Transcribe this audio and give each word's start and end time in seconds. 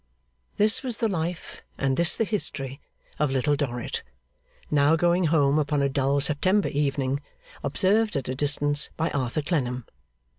This 0.57 0.81
was 0.81 0.97
the 0.97 1.07
life, 1.07 1.61
and 1.77 1.95
this 1.95 2.15
the 2.15 2.23
history, 2.23 2.81
of 3.19 3.29
Little 3.29 3.55
Dorrit; 3.55 4.01
now 4.71 4.95
going 4.95 5.25
home 5.25 5.59
upon 5.59 5.83
a 5.83 5.89
dull 5.89 6.19
September 6.19 6.69
evening, 6.69 7.21
observed 7.63 8.15
at 8.15 8.27
a 8.27 8.33
distance 8.33 8.89
by 8.97 9.11
Arthur 9.11 9.43
Clennam. 9.43 9.85